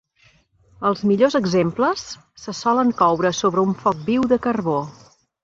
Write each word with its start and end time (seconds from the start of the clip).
Els 0.89 1.03
millors 1.09 1.37
exemples 1.39 2.05
se 2.45 2.55
solen 2.61 2.91
coure 3.03 3.33
sobre 3.43 3.67
un 3.67 3.77
foc 3.85 4.01
viu 4.09 4.27
de 4.35 4.41
carbó. 4.49 4.81